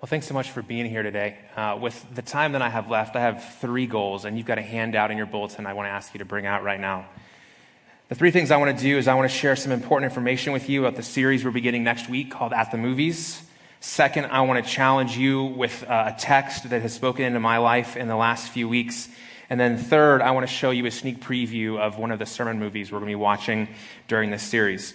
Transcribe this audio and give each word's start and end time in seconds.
Well, 0.00 0.06
thanks 0.06 0.28
so 0.28 0.34
much 0.34 0.52
for 0.52 0.62
being 0.62 0.86
here 0.86 1.02
today. 1.02 1.38
Uh, 1.56 1.76
with 1.80 2.06
the 2.14 2.22
time 2.22 2.52
that 2.52 2.62
I 2.62 2.68
have 2.68 2.88
left, 2.88 3.16
I 3.16 3.20
have 3.20 3.56
three 3.60 3.88
goals, 3.88 4.24
and 4.24 4.38
you've 4.38 4.46
got 4.46 4.56
a 4.56 4.62
handout 4.62 5.10
in 5.10 5.16
your 5.16 5.26
bulletin 5.26 5.66
I 5.66 5.72
want 5.72 5.86
to 5.86 5.90
ask 5.90 6.14
you 6.14 6.18
to 6.18 6.24
bring 6.24 6.46
out 6.46 6.62
right 6.62 6.78
now. 6.78 7.06
The 8.08 8.14
three 8.14 8.30
things 8.30 8.52
I 8.52 8.58
want 8.58 8.78
to 8.78 8.80
do 8.80 8.96
is 8.96 9.08
I 9.08 9.14
want 9.14 9.28
to 9.28 9.36
share 9.36 9.56
some 9.56 9.72
important 9.72 10.08
information 10.08 10.52
with 10.52 10.68
you 10.68 10.86
about 10.86 10.94
the 10.94 11.02
series 11.02 11.44
we're 11.44 11.50
beginning 11.50 11.82
next 11.82 12.08
week 12.08 12.30
called 12.30 12.52
At 12.52 12.70
the 12.70 12.78
Movies. 12.78 13.42
Second, 13.80 14.26
I 14.26 14.42
want 14.42 14.64
to 14.64 14.70
challenge 14.70 15.16
you 15.16 15.42
with 15.42 15.82
uh, 15.82 16.12
a 16.14 16.20
text 16.20 16.70
that 16.70 16.80
has 16.80 16.94
spoken 16.94 17.24
into 17.24 17.40
my 17.40 17.58
life 17.58 17.96
in 17.96 18.06
the 18.06 18.14
last 18.14 18.52
few 18.52 18.68
weeks. 18.68 19.08
And 19.50 19.58
then 19.58 19.78
third, 19.78 20.22
I 20.22 20.30
want 20.30 20.46
to 20.46 20.52
show 20.52 20.70
you 20.70 20.86
a 20.86 20.92
sneak 20.92 21.20
preview 21.20 21.76
of 21.76 21.98
one 21.98 22.12
of 22.12 22.20
the 22.20 22.26
sermon 22.26 22.60
movies 22.60 22.92
we're 22.92 23.00
going 23.00 23.10
to 23.10 23.16
be 23.18 23.20
watching 23.20 23.66
during 24.06 24.30
this 24.30 24.44
series. 24.44 24.94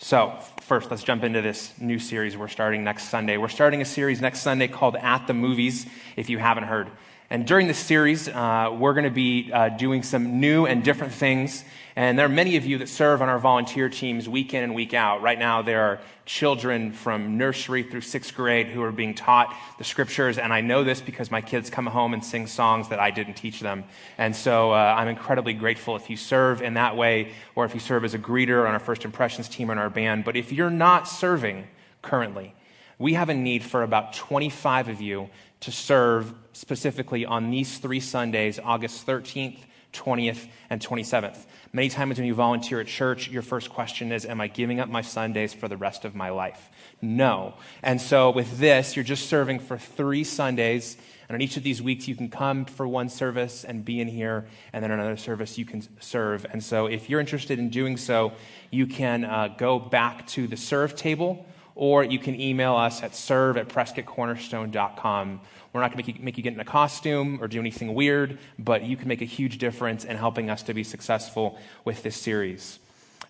So, 0.00 0.38
first, 0.60 0.92
let's 0.92 1.02
jump 1.02 1.24
into 1.24 1.42
this 1.42 1.74
new 1.80 1.98
series 1.98 2.36
we're 2.36 2.46
starting 2.46 2.84
next 2.84 3.08
Sunday. 3.08 3.36
We're 3.36 3.48
starting 3.48 3.82
a 3.82 3.84
series 3.84 4.20
next 4.20 4.42
Sunday 4.42 4.68
called 4.68 4.94
At 4.94 5.26
the 5.26 5.34
Movies, 5.34 5.86
if 6.14 6.30
you 6.30 6.38
haven't 6.38 6.64
heard. 6.64 6.88
And 7.30 7.46
during 7.46 7.68
this 7.68 7.78
series, 7.78 8.28
uh, 8.28 8.74
we're 8.78 8.94
going 8.94 9.04
to 9.04 9.10
be 9.10 9.50
uh, 9.52 9.68
doing 9.70 10.02
some 10.02 10.40
new 10.40 10.66
and 10.66 10.82
different 10.82 11.12
things 11.12 11.64
and 11.98 12.16
there 12.16 12.26
are 12.26 12.28
many 12.28 12.54
of 12.54 12.64
you 12.64 12.78
that 12.78 12.88
serve 12.88 13.22
on 13.22 13.28
our 13.28 13.40
volunteer 13.40 13.88
teams 13.88 14.28
week 14.28 14.54
in 14.54 14.62
and 14.62 14.72
week 14.72 14.94
out. 14.94 15.20
Right 15.20 15.36
now, 15.36 15.62
there 15.62 15.82
are 15.82 16.00
children 16.26 16.92
from 16.92 17.36
nursery 17.36 17.82
through 17.82 18.02
sixth 18.02 18.36
grade 18.36 18.68
who 18.68 18.84
are 18.84 18.92
being 18.92 19.14
taught 19.14 19.52
the 19.78 19.82
scriptures. 19.82 20.38
And 20.38 20.52
I 20.52 20.60
know 20.60 20.84
this 20.84 21.00
because 21.00 21.32
my 21.32 21.40
kids 21.40 21.70
come 21.70 21.86
home 21.86 22.14
and 22.14 22.24
sing 22.24 22.46
songs 22.46 22.90
that 22.90 23.00
I 23.00 23.10
didn't 23.10 23.34
teach 23.34 23.58
them. 23.58 23.82
And 24.16 24.36
so 24.36 24.70
uh, 24.70 24.94
I'm 24.96 25.08
incredibly 25.08 25.54
grateful 25.54 25.96
if 25.96 26.08
you 26.08 26.16
serve 26.16 26.62
in 26.62 26.74
that 26.74 26.96
way 26.96 27.32
or 27.56 27.64
if 27.64 27.74
you 27.74 27.80
serve 27.80 28.04
as 28.04 28.14
a 28.14 28.18
greeter 28.20 28.64
on 28.64 28.74
our 28.74 28.78
first 28.78 29.04
impressions 29.04 29.48
team 29.48 29.68
or 29.68 29.72
in 29.72 29.78
our 29.78 29.90
band. 29.90 30.22
But 30.24 30.36
if 30.36 30.52
you're 30.52 30.70
not 30.70 31.08
serving 31.08 31.66
currently, 32.00 32.54
we 33.00 33.14
have 33.14 33.28
a 33.28 33.34
need 33.34 33.64
for 33.64 33.82
about 33.82 34.12
25 34.12 34.88
of 34.88 35.00
you 35.00 35.30
to 35.62 35.72
serve 35.72 36.32
specifically 36.58 37.24
on 37.24 37.50
these 37.50 37.78
three 37.78 38.00
Sundays, 38.00 38.58
August 38.58 39.06
13th, 39.06 39.60
20th, 39.92 40.48
and 40.68 40.80
27th. 40.80 41.46
Many 41.72 41.88
times 41.88 42.18
when 42.18 42.26
you 42.26 42.34
volunteer 42.34 42.80
at 42.80 42.88
church, 42.88 43.28
your 43.28 43.42
first 43.42 43.70
question 43.70 44.10
is, 44.10 44.26
Am 44.26 44.40
I 44.40 44.48
giving 44.48 44.80
up 44.80 44.88
my 44.88 45.00
Sundays 45.00 45.54
for 45.54 45.68
the 45.68 45.76
rest 45.76 46.04
of 46.04 46.16
my 46.16 46.30
life? 46.30 46.68
No. 47.00 47.54
And 47.82 48.00
so 48.00 48.30
with 48.30 48.58
this, 48.58 48.96
you're 48.96 49.04
just 49.04 49.28
serving 49.28 49.60
for 49.60 49.78
three 49.78 50.24
Sundays. 50.24 50.96
And 51.28 51.36
on 51.36 51.42
each 51.42 51.56
of 51.56 51.62
these 51.62 51.80
weeks, 51.80 52.08
you 52.08 52.16
can 52.16 52.28
come 52.28 52.64
for 52.64 52.88
one 52.88 53.08
service 53.08 53.64
and 53.64 53.84
be 53.84 54.00
in 54.00 54.08
here, 54.08 54.48
and 54.72 54.82
then 54.82 54.90
another 54.90 55.16
service 55.16 55.58
you 55.58 55.64
can 55.64 55.86
serve. 56.00 56.44
And 56.50 56.64
so 56.64 56.86
if 56.86 57.08
you're 57.08 57.20
interested 57.20 57.60
in 57.60 57.68
doing 57.68 57.96
so, 57.96 58.32
you 58.70 58.86
can 58.86 59.24
uh, 59.24 59.54
go 59.56 59.78
back 59.78 60.26
to 60.28 60.48
the 60.48 60.56
serve 60.56 60.96
table, 60.96 61.46
or 61.78 62.04
you 62.04 62.18
can 62.18 62.38
email 62.38 62.76
us 62.76 63.02
at 63.02 63.14
serve 63.14 63.56
at 63.56 63.68
prescottcornerstone.com 63.68 65.40
we're 65.72 65.80
not 65.80 65.92
going 65.92 66.04
to 66.04 66.22
make 66.22 66.36
you 66.36 66.42
get 66.42 66.54
in 66.54 66.60
a 66.60 66.64
costume 66.64 67.38
or 67.42 67.48
do 67.48 67.60
anything 67.60 67.94
weird, 67.94 68.38
but 68.58 68.84
you 68.84 68.96
can 68.96 69.08
make 69.08 69.20
a 69.20 69.26
huge 69.26 69.58
difference 69.58 70.04
in 70.04 70.16
helping 70.16 70.50
us 70.50 70.62
to 70.64 70.74
be 70.74 70.82
successful 70.82 71.58
with 71.84 72.02
this 72.02 72.16
series. 72.16 72.78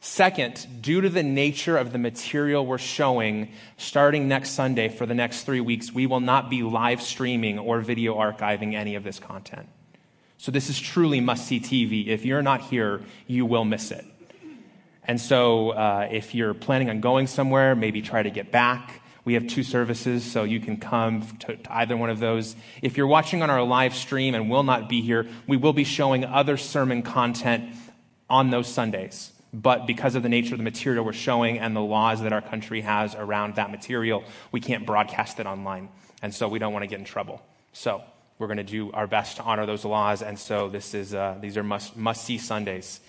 Second, 0.01 0.67
due 0.81 1.01
to 1.01 1.09
the 1.09 1.25
nature 1.25 1.77
of 1.77 1.93
the 1.93 1.99
material 1.99 2.65
we're 2.65 2.79
showing, 2.79 3.53
starting 3.77 4.29
next 4.29 4.51
Sunday 4.51 4.89
for 4.89 5.07
the 5.07 5.15
next 5.15 5.43
three 5.43 5.61
weeks, 5.61 5.93
we 5.93 6.07
will 6.07 6.21
not 6.21 6.49
be 6.49 6.62
live 6.62 7.03
streaming 7.03 7.59
or 7.59 7.81
video 7.81 8.15
archiving 8.15 8.75
any 8.75 8.95
of 8.95 9.03
this 9.03 9.19
content. 9.19 9.69
So 10.37 10.53
this 10.53 10.71
is 10.71 10.79
truly 10.79 11.21
must 11.21 11.47
see 11.47 11.59
TV. 11.59 12.07
If 12.07 12.25
you're 12.25 12.43
not 12.43 12.61
here, 12.61 13.01
you 13.27 13.45
will 13.45 13.65
miss 13.65 13.91
it. 13.91 14.05
And 15.09 15.19
so 15.19 15.70
uh, 15.70 16.09
if 16.11 16.34
you're 16.34 16.53
planning 16.53 16.91
on 16.91 17.01
going 17.01 17.27
somewhere, 17.27 17.75
maybe 17.75 18.03
try 18.03 18.23
to 18.23 18.31
get 18.31 18.53
back. 18.53 19.01
We 19.25 19.34
have 19.34 19.47
two 19.47 19.62
services, 19.62 20.23
so 20.23 20.45
you 20.45 20.61
can 20.61 20.77
come 20.77 21.27
to, 21.41 21.56
to, 21.56 21.77
either 21.77 21.97
one 21.97 22.11
of 22.11 22.19
those. 22.19 22.55
If 22.83 22.97
you're 22.97 23.06
watching 23.06 23.42
on 23.42 23.50
our 23.50 23.62
live 23.62 23.95
stream 23.95 24.34
and 24.34 24.50
will 24.50 24.62
not 24.62 24.89
be 24.89 25.00
here, 25.00 25.27
we 25.47 25.56
will 25.56 25.73
be 25.73 25.84
showing 25.84 26.25
other 26.25 26.56
sermon 26.56 27.03
content 27.03 27.75
on 28.31 28.50
those 28.50 28.69
Sundays. 28.69 29.33
But 29.53 29.87
because 29.87 30.15
of 30.15 30.22
the 30.22 30.28
nature 30.28 30.55
of 30.55 30.59
the 30.59 30.65
material 30.65 31.05
we're 31.05 31.15
showing 31.15 31.59
and 31.59 31.75
the 31.75 31.81
laws 31.81 32.21
that 32.21 32.33
our 32.33 32.43
country 32.43 32.83
has 32.83 33.15
around 33.15 33.56
that 33.56 33.71
material, 33.71 34.25
we 34.53 34.60
can't 34.60 34.84
broadcast 34.84 35.41
it 35.41 35.47
online. 35.47 35.88
And 36.21 36.34
so 36.34 36.49
we 36.49 36.59
don't 36.59 36.72
want 36.72 36.83
to 36.83 36.87
get 36.87 36.99
in 36.99 37.06
trouble. 37.06 37.43
So 37.72 38.03
we're 38.38 38.47
going 38.47 38.59
to 38.59 38.62
do 38.62 38.93
our 38.93 39.06
best 39.06 39.38
to 39.38 39.43
honor 39.43 39.65
those 39.65 39.84
laws. 39.84 40.22
And 40.22 40.38
so 40.38 40.69
this 40.69 40.94
is, 40.94 41.15
uh, 41.15 41.38
these 41.41 41.56
are 41.56 41.62
must, 41.62 41.97
must 41.97 42.25
see 42.25 42.37
Sundays. 42.37 43.00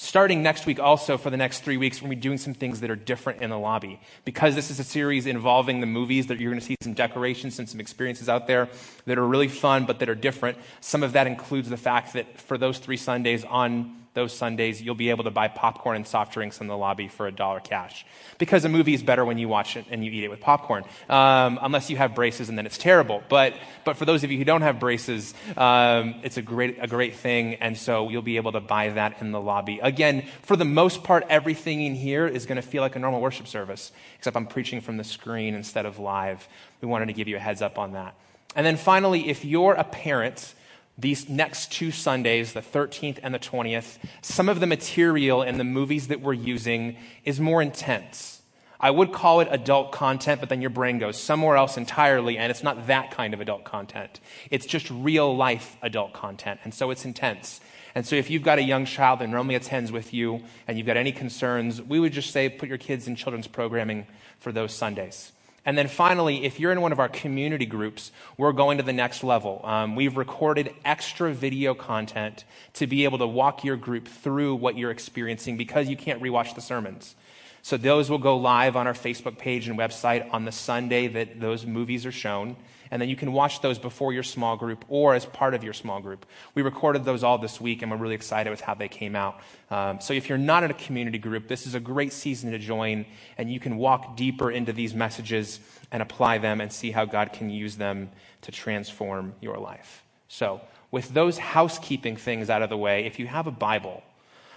Starting 0.00 0.44
next 0.44 0.64
week, 0.64 0.78
also 0.78 1.18
for 1.18 1.28
the 1.28 1.36
next 1.36 1.64
three 1.64 1.76
weeks, 1.76 2.00
we're 2.00 2.06
going 2.06 2.12
to 2.12 2.16
be 2.18 2.22
doing 2.22 2.38
some 2.38 2.54
things 2.54 2.78
that 2.80 2.88
are 2.88 2.94
different 2.94 3.42
in 3.42 3.50
the 3.50 3.58
lobby. 3.58 3.98
Because 4.24 4.54
this 4.54 4.70
is 4.70 4.78
a 4.78 4.84
series 4.84 5.26
involving 5.26 5.80
the 5.80 5.86
movies, 5.86 6.28
that 6.28 6.38
you're 6.38 6.52
going 6.52 6.60
to 6.60 6.64
see 6.64 6.76
some 6.80 6.94
decorations 6.94 7.58
and 7.58 7.68
some 7.68 7.80
experiences 7.80 8.28
out 8.28 8.46
there 8.46 8.68
that 9.06 9.18
are 9.18 9.26
really 9.26 9.48
fun, 9.48 9.86
but 9.86 9.98
that 9.98 10.08
are 10.08 10.14
different. 10.14 10.56
Some 10.80 11.02
of 11.02 11.14
that 11.14 11.26
includes 11.26 11.68
the 11.68 11.76
fact 11.76 12.12
that 12.12 12.40
for 12.40 12.56
those 12.56 12.78
three 12.78 12.96
Sundays 12.96 13.42
on 13.42 13.97
those 14.18 14.36
Sundays, 14.36 14.82
you'll 14.82 14.94
be 14.94 15.10
able 15.10 15.24
to 15.24 15.30
buy 15.30 15.48
popcorn 15.48 15.96
and 15.96 16.06
soft 16.06 16.34
drinks 16.34 16.60
in 16.60 16.66
the 16.66 16.76
lobby 16.76 17.08
for 17.08 17.26
a 17.26 17.32
dollar 17.32 17.60
cash. 17.60 18.04
Because 18.36 18.64
a 18.64 18.68
movie 18.68 18.92
is 18.92 19.02
better 19.02 19.24
when 19.24 19.38
you 19.38 19.48
watch 19.48 19.76
it 19.76 19.86
and 19.90 20.04
you 20.04 20.10
eat 20.10 20.24
it 20.24 20.28
with 20.28 20.40
popcorn, 20.40 20.84
um, 21.08 21.58
unless 21.62 21.88
you 21.88 21.96
have 21.96 22.14
braces 22.14 22.48
and 22.48 22.58
then 22.58 22.66
it's 22.66 22.78
terrible. 22.78 23.22
But, 23.28 23.54
but 23.84 23.96
for 23.96 24.04
those 24.04 24.24
of 24.24 24.30
you 24.30 24.38
who 24.38 24.44
don't 24.44 24.62
have 24.62 24.80
braces, 24.80 25.34
um, 25.56 26.16
it's 26.22 26.36
a 26.36 26.42
great, 26.42 26.78
a 26.80 26.88
great 26.88 27.14
thing. 27.14 27.54
And 27.54 27.78
so 27.78 28.08
you'll 28.10 28.22
be 28.22 28.36
able 28.36 28.52
to 28.52 28.60
buy 28.60 28.90
that 28.90 29.22
in 29.22 29.32
the 29.32 29.40
lobby. 29.40 29.78
Again, 29.82 30.26
for 30.42 30.56
the 30.56 30.64
most 30.64 31.04
part, 31.04 31.24
everything 31.28 31.80
in 31.80 31.94
here 31.94 32.26
is 32.26 32.44
going 32.44 32.56
to 32.56 32.62
feel 32.62 32.82
like 32.82 32.96
a 32.96 32.98
normal 32.98 33.20
worship 33.20 33.46
service, 33.46 33.92
except 34.18 34.36
I'm 34.36 34.46
preaching 34.46 34.80
from 34.80 34.96
the 34.96 35.04
screen 35.04 35.54
instead 35.54 35.86
of 35.86 35.98
live. 35.98 36.46
We 36.80 36.88
wanted 36.88 37.06
to 37.06 37.12
give 37.12 37.28
you 37.28 37.36
a 37.36 37.40
heads 37.40 37.62
up 37.62 37.78
on 37.78 37.92
that. 37.92 38.14
And 38.56 38.66
then 38.66 38.76
finally, 38.76 39.28
if 39.28 39.44
you're 39.44 39.74
a 39.74 39.84
parent, 39.84 40.54
these 40.98 41.28
next 41.28 41.70
two 41.70 41.90
Sundays, 41.92 42.52
the 42.52 42.60
13th 42.60 43.20
and 43.22 43.32
the 43.32 43.38
20th, 43.38 43.98
some 44.20 44.48
of 44.48 44.60
the 44.60 44.66
material 44.66 45.42
in 45.42 45.56
the 45.56 45.64
movies 45.64 46.08
that 46.08 46.20
we're 46.20 46.32
using 46.32 46.96
is 47.24 47.38
more 47.38 47.62
intense. 47.62 48.42
I 48.80 48.90
would 48.90 49.12
call 49.12 49.40
it 49.40 49.48
adult 49.50 49.92
content, 49.92 50.40
but 50.40 50.48
then 50.48 50.60
your 50.60 50.70
brain 50.70 50.98
goes 50.98 51.20
somewhere 51.20 51.56
else 51.56 51.76
entirely, 51.76 52.38
and 52.38 52.50
it's 52.50 52.62
not 52.62 52.86
that 52.88 53.10
kind 53.10 53.34
of 53.34 53.40
adult 53.40 53.64
content. 53.64 54.20
It's 54.50 54.66
just 54.66 54.88
real 54.90 55.36
life 55.36 55.76
adult 55.82 56.12
content, 56.12 56.60
and 56.64 56.72
so 56.72 56.90
it's 56.90 57.04
intense. 57.04 57.60
And 57.94 58.06
so 58.06 58.14
if 58.14 58.30
you've 58.30 58.44
got 58.44 58.58
a 58.58 58.62
young 58.62 58.84
child 58.84 59.18
that 59.20 59.28
normally 59.28 59.56
attends 59.56 59.90
with 59.90 60.14
you 60.14 60.42
and 60.68 60.78
you've 60.78 60.86
got 60.86 60.96
any 60.96 61.10
concerns, 61.10 61.82
we 61.82 61.98
would 61.98 62.12
just 62.12 62.30
say 62.30 62.48
put 62.48 62.68
your 62.68 62.78
kids 62.78 63.08
in 63.08 63.16
children's 63.16 63.48
programming 63.48 64.06
for 64.38 64.52
those 64.52 64.72
Sundays. 64.72 65.32
And 65.68 65.76
then 65.76 65.86
finally, 65.86 66.46
if 66.46 66.58
you're 66.58 66.72
in 66.72 66.80
one 66.80 66.92
of 66.92 66.98
our 66.98 67.10
community 67.10 67.66
groups, 67.66 68.10
we're 68.38 68.52
going 68.52 68.78
to 68.78 68.82
the 68.82 68.94
next 68.94 69.22
level. 69.22 69.60
Um, 69.64 69.96
we've 69.96 70.16
recorded 70.16 70.74
extra 70.82 71.30
video 71.30 71.74
content 71.74 72.46
to 72.72 72.86
be 72.86 73.04
able 73.04 73.18
to 73.18 73.26
walk 73.26 73.64
your 73.64 73.76
group 73.76 74.08
through 74.08 74.54
what 74.54 74.78
you're 74.78 74.90
experiencing 74.90 75.58
because 75.58 75.86
you 75.86 75.94
can't 75.98 76.22
rewatch 76.22 76.54
the 76.54 76.62
sermons. 76.62 77.16
So 77.60 77.76
those 77.76 78.08
will 78.08 78.16
go 78.16 78.38
live 78.38 78.76
on 78.76 78.86
our 78.86 78.94
Facebook 78.94 79.36
page 79.36 79.68
and 79.68 79.78
website 79.78 80.32
on 80.32 80.46
the 80.46 80.52
Sunday 80.52 81.06
that 81.08 81.38
those 81.38 81.66
movies 81.66 82.06
are 82.06 82.12
shown 82.12 82.56
and 82.90 83.00
then 83.00 83.08
you 83.08 83.16
can 83.16 83.32
watch 83.32 83.60
those 83.60 83.78
before 83.78 84.12
your 84.12 84.22
small 84.22 84.56
group 84.56 84.84
or 84.88 85.14
as 85.14 85.26
part 85.26 85.54
of 85.54 85.64
your 85.64 85.72
small 85.72 86.00
group. 86.00 86.26
We 86.54 86.62
recorded 86.62 87.04
those 87.04 87.22
all 87.22 87.38
this 87.38 87.60
week, 87.60 87.82
and 87.82 87.90
we're 87.90 87.98
really 87.98 88.14
excited 88.14 88.50
with 88.50 88.60
how 88.60 88.74
they 88.74 88.88
came 88.88 89.16
out. 89.16 89.40
Um, 89.70 90.00
so 90.00 90.14
if 90.14 90.28
you're 90.28 90.38
not 90.38 90.64
in 90.64 90.70
a 90.70 90.74
community 90.74 91.18
group, 91.18 91.48
this 91.48 91.66
is 91.66 91.74
a 91.74 91.80
great 91.80 92.12
season 92.12 92.50
to 92.52 92.58
join, 92.58 93.06
and 93.36 93.50
you 93.50 93.60
can 93.60 93.76
walk 93.76 94.16
deeper 94.16 94.50
into 94.50 94.72
these 94.72 94.94
messages 94.94 95.60
and 95.90 96.02
apply 96.02 96.38
them 96.38 96.60
and 96.60 96.72
see 96.72 96.90
how 96.90 97.04
God 97.04 97.32
can 97.32 97.50
use 97.50 97.76
them 97.76 98.10
to 98.42 98.52
transform 98.52 99.34
your 99.40 99.58
life. 99.58 100.02
So, 100.28 100.60
with 100.90 101.12
those 101.12 101.38
housekeeping 101.38 102.16
things 102.16 102.48
out 102.48 102.62
of 102.62 102.70
the 102.70 102.76
way, 102.76 103.04
if 103.04 103.18
you 103.18 103.26
have 103.26 103.46
a 103.46 103.50
Bible, 103.50 104.02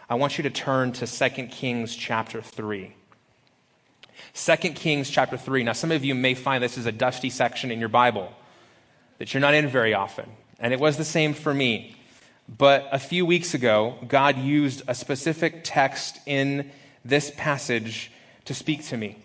I 0.10 0.16
want 0.16 0.38
you 0.38 0.44
to 0.44 0.50
turn 0.50 0.92
to 0.94 1.08
2 1.08 1.48
Kings 1.48 1.96
chapter 1.96 2.42
3. 2.42 2.94
2 4.34 4.56
Kings 4.74 5.10
chapter 5.10 5.38
3. 5.38 5.64
Now, 5.64 5.74
some 5.74 5.92
of 5.92 6.04
you 6.04 6.16
may 6.16 6.34
find 6.34 6.64
this 6.64 6.78
is 6.78 6.86
a 6.86 6.92
dusty 6.92 7.30
section 7.30 7.72
in 7.72 7.80
your 7.80 7.90
Bible 7.90 8.32
that 9.18 9.34
you're 9.34 9.42
not 9.42 9.54
in 9.54 9.68
very 9.68 9.94
often. 9.94 10.30
And 10.60 10.74
it 10.74 10.80
was 10.80 10.98
the 10.98 11.06
same 11.06 11.34
for 11.34 11.54
me. 11.54 11.96
But 12.48 12.88
a 12.92 13.00
few 13.00 13.26
weeks 13.26 13.54
ago, 13.54 13.98
God 14.08 14.38
used 14.38 14.82
a 14.88 14.96
specific 14.96 15.62
text 15.64 16.20
in 16.26 16.72
this 17.06 17.32
passage 17.38 18.12
to 18.46 18.54
speak 18.54 18.86
to 18.88 18.98
me. 18.98 19.18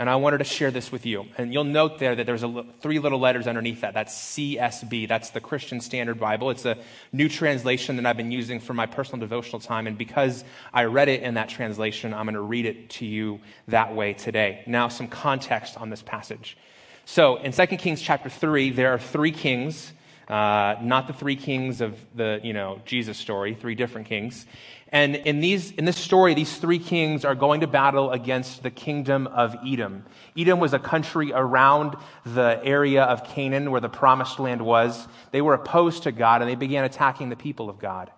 And 0.00 0.08
I 0.08 0.16
wanted 0.16 0.38
to 0.38 0.44
share 0.44 0.70
this 0.70 0.90
with 0.90 1.04
you. 1.04 1.26
And 1.36 1.52
you'll 1.52 1.64
note 1.64 1.98
there 1.98 2.16
that 2.16 2.24
there's 2.24 2.42
a, 2.42 2.64
three 2.80 2.98
little 2.98 3.18
letters 3.18 3.46
underneath 3.46 3.82
that. 3.82 3.92
That's 3.92 4.14
CSB. 4.14 5.06
That's 5.06 5.28
the 5.28 5.42
Christian 5.42 5.78
Standard 5.82 6.18
Bible. 6.18 6.48
It's 6.48 6.64
a 6.64 6.78
new 7.12 7.28
translation 7.28 7.96
that 7.96 8.06
I've 8.06 8.16
been 8.16 8.32
using 8.32 8.60
for 8.60 8.72
my 8.72 8.86
personal 8.86 9.20
devotional 9.20 9.60
time. 9.60 9.86
And 9.86 9.98
because 9.98 10.42
I 10.72 10.84
read 10.84 11.10
it 11.10 11.22
in 11.22 11.34
that 11.34 11.50
translation, 11.50 12.14
I'm 12.14 12.24
going 12.24 12.32
to 12.32 12.40
read 12.40 12.64
it 12.64 12.88
to 12.92 13.04
you 13.04 13.40
that 13.68 13.94
way 13.94 14.14
today. 14.14 14.62
Now, 14.66 14.88
some 14.88 15.06
context 15.06 15.76
on 15.76 15.90
this 15.90 16.00
passage. 16.00 16.56
So, 17.04 17.36
in 17.36 17.52
2 17.52 17.66
Kings 17.76 18.00
chapter 18.00 18.30
3, 18.30 18.70
there 18.70 18.94
are 18.94 18.98
three 18.98 19.32
kings 19.32 19.92
uh, 20.30 20.76
not 20.80 21.08
the 21.08 21.12
three 21.12 21.36
kings 21.36 21.80
of 21.80 21.98
the 22.14 22.40
you 22.42 22.52
know 22.52 22.80
Jesus 22.86 23.18
story, 23.18 23.54
three 23.54 23.74
different 23.74 24.06
kings. 24.06 24.46
And 24.92 25.14
in, 25.14 25.40
these, 25.40 25.70
in 25.70 25.84
this 25.84 25.96
story, 25.96 26.34
these 26.34 26.56
three 26.56 26.80
kings 26.80 27.24
are 27.24 27.36
going 27.36 27.60
to 27.60 27.68
battle 27.68 28.10
against 28.10 28.64
the 28.64 28.72
kingdom 28.72 29.28
of 29.28 29.54
Edom. 29.64 30.04
Edom 30.36 30.58
was 30.58 30.74
a 30.74 30.80
country 30.80 31.32
around 31.32 31.96
the 32.24 32.60
area 32.64 33.04
of 33.04 33.22
Canaan 33.22 33.70
where 33.70 33.80
the 33.80 33.88
promised 33.88 34.40
land 34.40 34.62
was. 34.62 35.06
They 35.30 35.42
were 35.42 35.54
opposed 35.54 36.04
to 36.04 36.12
God 36.12 36.42
and 36.42 36.50
they 36.50 36.56
began 36.56 36.84
attacking 36.84 37.28
the 37.28 37.36
people 37.36 37.70
of 37.70 37.78
God. 37.78 38.10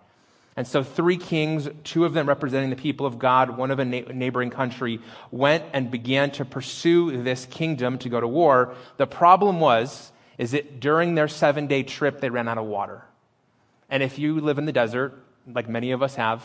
And 0.55 0.67
so, 0.67 0.83
three 0.83 1.17
kings, 1.17 1.67
two 1.83 2.05
of 2.05 2.13
them 2.13 2.27
representing 2.27 2.69
the 2.69 2.75
people 2.75 3.07
of 3.07 3.17
God, 3.17 3.57
one 3.57 3.71
of 3.71 3.79
a 3.79 3.85
neighboring 3.85 4.51
country, 4.51 4.99
went 5.31 5.63
and 5.73 5.89
began 5.89 6.29
to 6.31 6.45
pursue 6.45 7.23
this 7.23 7.45
kingdom 7.47 7.97
to 7.99 8.09
go 8.09 8.19
to 8.19 8.27
war. 8.27 8.75
The 8.97 9.07
problem 9.07 9.59
was, 9.59 10.11
is 10.37 10.51
that 10.51 10.79
during 10.79 11.15
their 11.15 11.27
seven 11.27 11.67
day 11.67 11.83
trip, 11.83 12.19
they 12.19 12.29
ran 12.29 12.47
out 12.47 12.57
of 12.57 12.65
water. 12.65 13.03
And 13.89 14.01
if 14.01 14.17
you 14.17 14.39
live 14.39 14.57
in 14.57 14.65
the 14.65 14.71
desert, 14.71 15.13
like 15.47 15.69
many 15.69 15.91
of 15.91 16.01
us 16.01 16.15
have, 16.15 16.43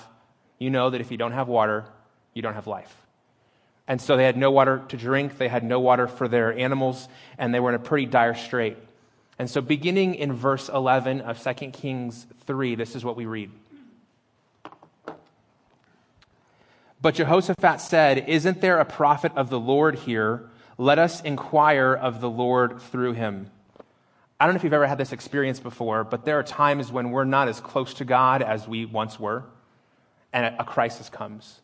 you 0.58 0.70
know 0.70 0.90
that 0.90 1.00
if 1.00 1.10
you 1.10 1.16
don't 1.16 1.32
have 1.32 1.48
water, 1.48 1.84
you 2.34 2.42
don't 2.42 2.54
have 2.54 2.66
life. 2.66 2.94
And 3.86 4.00
so 4.00 4.16
they 4.16 4.24
had 4.24 4.36
no 4.36 4.50
water 4.50 4.82
to 4.88 4.96
drink, 4.96 5.38
they 5.38 5.48
had 5.48 5.64
no 5.64 5.80
water 5.80 6.06
for 6.06 6.28
their 6.28 6.52
animals, 6.52 7.08
and 7.38 7.54
they 7.54 7.60
were 7.60 7.70
in 7.70 7.74
a 7.74 7.78
pretty 7.78 8.04
dire 8.04 8.34
strait. 8.34 8.76
And 9.38 9.48
so, 9.48 9.60
beginning 9.60 10.16
in 10.16 10.32
verse 10.32 10.68
11 10.68 11.20
of 11.20 11.42
2 11.42 11.70
Kings 11.70 12.26
3, 12.46 12.74
this 12.74 12.96
is 12.96 13.04
what 13.04 13.16
we 13.16 13.24
read. 13.24 13.50
But 17.00 17.14
Jehoshaphat 17.14 17.80
said, 17.80 18.28
Isn't 18.28 18.60
there 18.60 18.80
a 18.80 18.84
prophet 18.84 19.32
of 19.36 19.48
the 19.48 19.60
Lord 19.60 19.94
here? 19.94 20.50
Let 20.76 20.98
us 20.98 21.20
inquire 21.22 21.94
of 21.94 22.20
the 22.20 22.28
Lord 22.28 22.80
through 22.80 23.12
him. 23.12 23.50
I 24.40 24.46
don't 24.46 24.54
know 24.54 24.58
if 24.58 24.64
you've 24.64 24.72
ever 24.72 24.86
had 24.86 24.98
this 24.98 25.12
experience 25.12 25.60
before, 25.60 26.04
but 26.04 26.24
there 26.24 26.38
are 26.38 26.42
times 26.42 26.92
when 26.92 27.10
we're 27.10 27.24
not 27.24 27.48
as 27.48 27.60
close 27.60 27.94
to 27.94 28.04
God 28.04 28.42
as 28.42 28.68
we 28.68 28.84
once 28.84 29.18
were, 29.18 29.44
and 30.32 30.54
a 30.58 30.64
crisis 30.64 31.08
comes. 31.08 31.60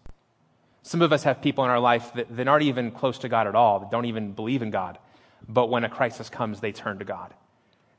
Some 0.83 1.01
of 1.01 1.13
us 1.13 1.23
have 1.23 1.41
people 1.41 1.65
in 1.65 1.71
our 1.71 1.81
life 1.81 2.13
that, 2.15 2.49
aren't 2.49 2.65
even 2.65 2.91
close 2.91 3.19
to 3.19 3.29
God 3.29 3.47
at 3.47 3.55
all, 3.55 3.81
that 3.81 3.91
don't 3.91 4.07
even 4.07 4.33
believe 4.33 4.63
in 4.63 4.71
God. 4.71 4.99
But 5.49 5.71
when 5.71 5.85
a 5.85 5.89
crisis 5.89 6.29
comes, 6.29 6.61
they 6.61 6.73
turn 6.73 6.99
to 6.99 7.05
God. 7.05 7.33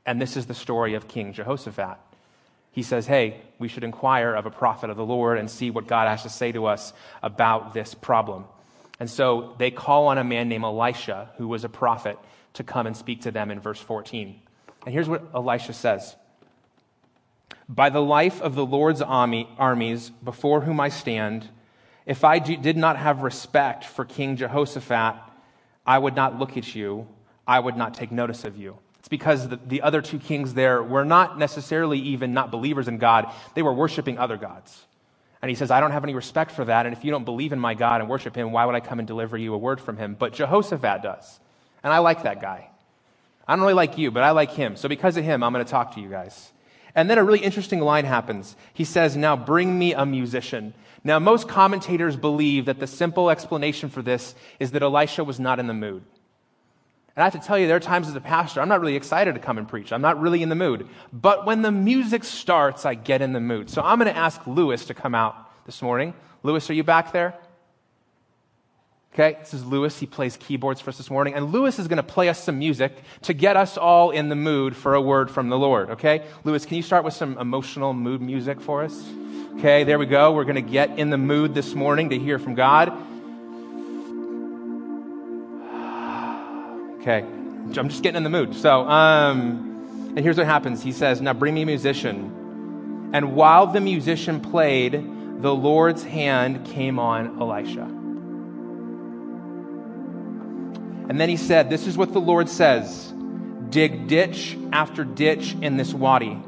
And 0.04 0.20
this 0.20 0.36
is 0.36 0.46
the 0.46 0.54
story 0.54 0.94
of 0.94 1.08
King 1.08 1.32
Jehoshaphat 1.32 1.98
he 2.76 2.82
says, 2.82 3.06
Hey, 3.06 3.40
we 3.58 3.68
should 3.68 3.84
inquire 3.84 4.34
of 4.34 4.44
a 4.44 4.50
prophet 4.50 4.90
of 4.90 4.98
the 4.98 5.04
Lord 5.04 5.38
and 5.38 5.50
see 5.50 5.70
what 5.70 5.86
God 5.86 6.08
has 6.08 6.24
to 6.24 6.28
say 6.28 6.52
to 6.52 6.66
us 6.66 6.92
about 7.22 7.72
this 7.72 7.94
problem. 7.94 8.44
And 9.00 9.08
so 9.08 9.54
they 9.56 9.70
call 9.70 10.08
on 10.08 10.18
a 10.18 10.24
man 10.24 10.50
named 10.50 10.64
Elisha, 10.64 11.30
who 11.38 11.48
was 11.48 11.64
a 11.64 11.70
prophet, 11.70 12.18
to 12.52 12.64
come 12.64 12.86
and 12.86 12.94
speak 12.94 13.22
to 13.22 13.30
them 13.30 13.50
in 13.50 13.60
verse 13.60 13.80
14. 13.80 14.38
And 14.86 14.94
here's 14.94 15.08
what 15.08 15.24
Elisha 15.34 15.74
says 15.74 16.16
By 17.68 17.90
the 17.90 18.00
life 18.00 18.40
of 18.40 18.54
the 18.54 18.64
Lord's 18.64 19.02
army, 19.02 19.48
armies 19.58 20.08
before 20.08 20.62
whom 20.62 20.80
I 20.80 20.88
stand, 20.88 21.46
if 22.06 22.24
I 22.24 22.38
did 22.38 22.76
not 22.76 22.96
have 22.96 23.22
respect 23.22 23.84
for 23.84 24.04
King 24.04 24.36
Jehoshaphat, 24.36 25.16
I 25.84 25.98
would 25.98 26.14
not 26.14 26.38
look 26.38 26.56
at 26.56 26.74
you, 26.74 27.08
I 27.46 27.58
would 27.58 27.76
not 27.76 27.94
take 27.94 28.12
notice 28.12 28.44
of 28.44 28.56
you. 28.56 28.78
It's 29.00 29.08
because 29.08 29.48
the, 29.48 29.58
the 29.66 29.82
other 29.82 30.00
two 30.02 30.18
kings 30.18 30.54
there 30.54 30.82
were 30.82 31.04
not 31.04 31.38
necessarily 31.38 31.98
even 31.98 32.32
not 32.32 32.50
believers 32.50 32.88
in 32.88 32.98
God, 32.98 33.32
they 33.54 33.62
were 33.62 33.72
worshiping 33.72 34.18
other 34.18 34.36
gods. 34.36 34.86
And 35.42 35.48
he 35.48 35.54
says, 35.54 35.70
I 35.70 35.80
don't 35.80 35.90
have 35.90 36.02
any 36.02 36.14
respect 36.14 36.50
for 36.52 36.64
that. 36.64 36.86
And 36.86 36.96
if 36.96 37.04
you 37.04 37.10
don't 37.10 37.24
believe 37.24 37.52
in 37.52 37.58
my 37.58 37.74
God 37.74 38.00
and 38.00 38.08
worship 38.08 38.34
him, 38.34 38.52
why 38.52 38.64
would 38.64 38.74
I 38.74 38.80
come 38.80 38.98
and 38.98 39.06
deliver 39.06 39.36
you 39.36 39.52
a 39.54 39.58
word 39.58 39.80
from 39.80 39.96
him? 39.96 40.16
But 40.18 40.32
Jehoshaphat 40.32 41.02
does. 41.02 41.40
And 41.84 41.92
I 41.92 41.98
like 41.98 42.22
that 42.22 42.40
guy. 42.40 42.70
I 43.46 43.54
don't 43.54 43.62
really 43.62 43.74
like 43.74 43.96
you, 43.98 44.10
but 44.10 44.22
I 44.22 44.30
like 44.30 44.50
him. 44.52 44.76
So 44.76 44.88
because 44.88 45.16
of 45.16 45.24
him, 45.24 45.42
I'm 45.42 45.52
going 45.52 45.64
to 45.64 45.70
talk 45.70 45.94
to 45.94 46.00
you 46.00 46.08
guys. 46.08 46.52
And 46.94 47.10
then 47.10 47.18
a 47.18 47.24
really 47.24 47.40
interesting 47.40 47.80
line 47.80 48.06
happens. 48.06 48.56
He 48.72 48.84
says, 48.84 49.16
Now 49.16 49.36
bring 49.36 49.78
me 49.78 49.92
a 49.92 50.06
musician. 50.06 50.74
Now, 51.04 51.20
most 51.20 51.46
commentators 51.46 52.16
believe 52.16 52.64
that 52.64 52.80
the 52.80 52.86
simple 52.88 53.30
explanation 53.30 53.90
for 53.90 54.02
this 54.02 54.34
is 54.58 54.72
that 54.72 54.82
Elisha 54.82 55.22
was 55.22 55.38
not 55.38 55.60
in 55.60 55.68
the 55.68 55.74
mood. 55.74 56.02
And 57.14 57.22
I 57.22 57.24
have 57.24 57.40
to 57.40 57.46
tell 57.46 57.56
you, 57.56 57.66
there 57.66 57.76
are 57.76 57.80
times 57.80 58.08
as 58.08 58.16
a 58.16 58.20
pastor, 58.20 58.60
I'm 58.60 58.68
not 58.68 58.80
really 58.80 58.96
excited 58.96 59.34
to 59.34 59.40
come 59.40 59.56
and 59.56 59.68
preach. 59.68 59.92
I'm 59.92 60.02
not 60.02 60.20
really 60.20 60.42
in 60.42 60.48
the 60.48 60.54
mood. 60.54 60.88
But 61.12 61.46
when 61.46 61.62
the 61.62 61.70
music 61.70 62.24
starts, 62.24 62.84
I 62.84 62.94
get 62.94 63.22
in 63.22 63.32
the 63.32 63.40
mood. 63.40 63.70
So 63.70 63.82
I'm 63.82 63.98
going 63.98 64.12
to 64.12 64.18
ask 64.18 64.44
Lewis 64.46 64.86
to 64.86 64.94
come 64.94 65.14
out 65.14 65.64
this 65.64 65.80
morning. 65.80 66.12
Lewis, 66.42 66.68
are 66.68 66.74
you 66.74 66.84
back 66.84 67.12
there? 67.12 67.34
Okay, 69.18 69.38
this 69.40 69.54
is 69.54 69.64
Lewis. 69.64 69.98
He 69.98 70.04
plays 70.04 70.36
keyboards 70.36 70.82
for 70.82 70.90
us 70.90 70.98
this 70.98 71.08
morning. 71.08 71.32
And 71.32 71.50
Lewis 71.50 71.78
is 71.78 71.88
going 71.88 71.96
to 71.96 72.02
play 72.02 72.28
us 72.28 72.44
some 72.44 72.58
music 72.58 72.92
to 73.22 73.32
get 73.32 73.56
us 73.56 73.78
all 73.78 74.10
in 74.10 74.28
the 74.28 74.36
mood 74.36 74.76
for 74.76 74.94
a 74.94 75.00
word 75.00 75.30
from 75.30 75.48
the 75.48 75.56
Lord. 75.56 75.88
Okay? 75.92 76.26
Lewis, 76.44 76.66
can 76.66 76.76
you 76.76 76.82
start 76.82 77.02
with 77.02 77.14
some 77.14 77.38
emotional 77.38 77.94
mood 77.94 78.20
music 78.20 78.60
for 78.60 78.84
us? 78.84 79.02
Okay, 79.54 79.84
there 79.84 79.98
we 79.98 80.04
go. 80.04 80.32
We're 80.32 80.44
going 80.44 80.56
to 80.56 80.60
get 80.60 80.98
in 80.98 81.08
the 81.08 81.16
mood 81.16 81.54
this 81.54 81.74
morning 81.74 82.10
to 82.10 82.18
hear 82.18 82.38
from 82.38 82.54
God. 82.54 82.92
Okay, 87.00 87.20
I'm 87.20 87.88
just 87.88 88.02
getting 88.02 88.16
in 88.16 88.24
the 88.24 88.30
mood. 88.30 88.54
So, 88.56 88.80
um, 88.80 90.12
and 90.16 90.18
here's 90.18 90.36
what 90.36 90.46
happens. 90.46 90.82
He 90.82 90.90
says, 90.90 91.20
Now 91.20 91.34
bring 91.34 91.54
me 91.54 91.62
a 91.62 91.66
musician. 91.66 93.10
And 93.14 93.36
while 93.36 93.68
the 93.68 93.80
musician 93.80 94.40
played, 94.40 94.92
the 95.40 95.54
Lord's 95.54 96.02
hand 96.02 96.66
came 96.66 96.98
on 96.98 97.40
Elisha. 97.40 97.88
And 101.08 101.20
then 101.20 101.28
he 101.28 101.36
said, 101.36 101.70
This 101.70 101.86
is 101.86 101.96
what 101.96 102.12
the 102.12 102.20
Lord 102.20 102.48
says 102.48 103.12
dig 103.68 104.06
ditch 104.06 104.56
after 104.72 105.04
ditch 105.04 105.56
in 105.60 105.76
this 105.76 105.92
wadi. 105.92 106.40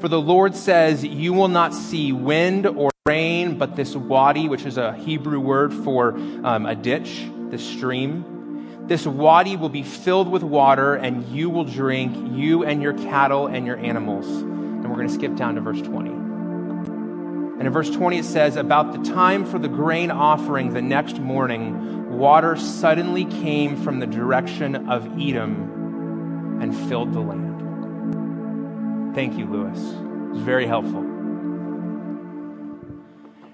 For 0.00 0.08
the 0.08 0.20
Lord 0.20 0.54
says, 0.56 1.04
You 1.04 1.32
will 1.32 1.48
not 1.48 1.72
see 1.74 2.12
wind 2.12 2.66
or 2.66 2.90
rain, 3.06 3.58
but 3.58 3.76
this 3.76 3.94
wadi, 3.94 4.48
which 4.48 4.66
is 4.66 4.78
a 4.78 4.94
Hebrew 4.94 5.40
word 5.40 5.72
for 5.72 6.14
um, 6.44 6.66
a 6.66 6.74
ditch, 6.74 7.28
this 7.50 7.64
stream 7.64 8.34
this 8.86 9.06
wadi 9.06 9.56
will 9.56 9.70
be 9.70 9.82
filled 9.82 10.30
with 10.30 10.42
water, 10.42 10.94
and 10.94 11.24
you 11.34 11.48
will 11.48 11.64
drink, 11.64 12.14
you 12.36 12.64
and 12.64 12.82
your 12.82 12.92
cattle 12.92 13.46
and 13.46 13.66
your 13.66 13.78
animals. 13.78 14.26
And 14.26 14.90
we're 14.90 14.96
going 14.96 15.08
to 15.08 15.14
skip 15.14 15.36
down 15.36 15.54
to 15.54 15.62
verse 15.62 15.80
20. 15.80 16.10
And 16.10 17.62
in 17.62 17.72
verse 17.72 17.88
20, 17.88 18.18
it 18.18 18.26
says, 18.26 18.56
About 18.56 18.92
the 18.92 19.10
time 19.10 19.46
for 19.46 19.58
the 19.58 19.68
grain 19.68 20.10
offering 20.10 20.74
the 20.74 20.82
next 20.82 21.18
morning, 21.18 22.03
water 22.14 22.56
suddenly 22.56 23.24
came 23.24 23.76
from 23.76 23.98
the 23.98 24.06
direction 24.06 24.88
of 24.88 25.06
Edom 25.20 26.60
and 26.60 26.74
filled 26.88 27.12
the 27.12 27.20
land. 27.20 29.14
Thank 29.14 29.36
you, 29.38 29.46
Lewis. 29.46 29.78
It 29.78 30.32
was 30.32 30.42
very 30.42 30.66
helpful. 30.66 31.02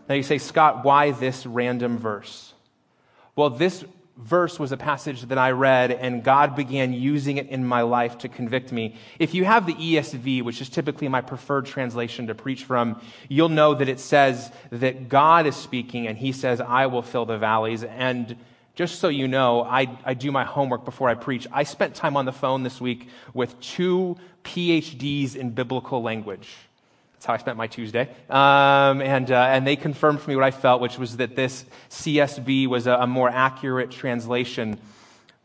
Now 0.08 0.14
you 0.14 0.22
say, 0.22 0.38
Scott, 0.38 0.84
why 0.84 1.10
this 1.12 1.46
random 1.46 1.98
verse? 1.98 2.54
Well, 3.36 3.50
this 3.50 3.84
verse 4.16 4.58
was 4.58 4.72
a 4.72 4.76
passage 4.76 5.22
that 5.22 5.38
I 5.38 5.52
read, 5.52 5.92
and 5.92 6.22
God 6.22 6.54
began 6.54 6.92
using 6.92 7.38
it 7.38 7.48
in 7.48 7.64
my 7.64 7.82
life 7.82 8.18
to 8.18 8.28
convict 8.28 8.72
me. 8.72 8.96
If 9.18 9.34
you 9.34 9.44
have 9.44 9.66
the 9.66 9.74
ESV, 9.74 10.42
which 10.42 10.60
is 10.60 10.68
typically 10.68 11.08
my 11.08 11.20
preferred 11.20 11.66
translation 11.66 12.26
to 12.26 12.34
preach 12.34 12.64
from, 12.64 13.00
you'll 13.28 13.48
know 13.48 13.74
that 13.74 13.88
it 13.88 14.00
says 14.00 14.52
that 14.70 15.08
God 15.08 15.46
is 15.46 15.56
speaking, 15.56 16.06
and 16.06 16.18
He 16.18 16.32
says, 16.32 16.60
I 16.60 16.86
will 16.86 17.02
fill 17.02 17.24
the 17.24 17.38
valleys. 17.38 17.84
And 17.84 18.36
just 18.80 18.98
so 18.98 19.08
you 19.08 19.28
know, 19.28 19.62
I, 19.62 19.94
I 20.06 20.14
do 20.14 20.32
my 20.32 20.44
homework 20.44 20.86
before 20.86 21.10
I 21.10 21.14
preach. 21.14 21.46
I 21.52 21.64
spent 21.64 21.94
time 21.94 22.16
on 22.16 22.24
the 22.24 22.32
phone 22.32 22.62
this 22.62 22.80
week 22.80 23.10
with 23.34 23.60
two 23.60 24.16
PhDs 24.42 25.36
in 25.36 25.50
biblical 25.50 26.00
language. 26.02 26.48
That's 27.12 27.26
how 27.26 27.34
I 27.34 27.36
spent 27.36 27.58
my 27.58 27.66
Tuesday. 27.66 28.08
Um, 28.30 29.02
and, 29.02 29.30
uh, 29.30 29.48
and 29.50 29.66
they 29.66 29.76
confirmed 29.76 30.22
for 30.22 30.30
me 30.30 30.36
what 30.36 30.46
I 30.46 30.50
felt, 30.50 30.80
which 30.80 30.96
was 30.96 31.18
that 31.18 31.36
this 31.36 31.66
CSB 31.90 32.68
was 32.68 32.86
a, 32.86 32.92
a 32.92 33.06
more 33.06 33.28
accurate 33.28 33.90
translation. 33.90 34.80